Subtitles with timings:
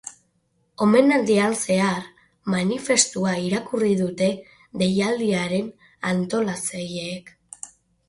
[0.85, 2.07] Omenaldian zehar,
[2.55, 4.33] manifestua irakurri dute
[4.85, 5.73] deialdiaren
[6.17, 7.35] antolatzaileek.